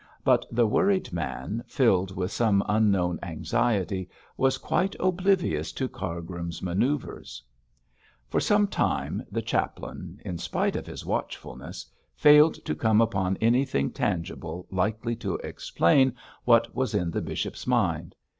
But 0.23 0.47
the 0.51 0.65
worried 0.65 1.13
man, 1.13 1.63
filled 1.67 2.15
with 2.15 2.31
some 2.31 2.63
unknown 2.67 3.19
anxiety, 3.21 4.09
was 4.35 4.57
quite 4.57 4.95
oblivious 4.99 5.71
to 5.73 5.87
Cargrim's 5.87 6.59
manoeuvres. 6.63 7.39
For 8.27 8.39
some 8.39 8.65
time 8.65 9.21
the 9.31 9.43
chaplain, 9.43 10.19
in 10.25 10.39
spite 10.39 10.75
of 10.75 10.87
all 10.87 10.91
his 10.91 11.05
watchfulness, 11.05 11.85
failed 12.15 12.55
to 12.65 12.73
come 12.73 12.99
upon 12.99 13.37
anything 13.41 13.91
tangible 13.91 14.65
likely 14.71 15.15
to 15.17 15.35
explain 15.43 16.15
what 16.45 16.73
was 16.75 16.95
in 16.95 17.11
the 17.11 17.21
bishop's 17.21 17.67
mind. 17.67 18.15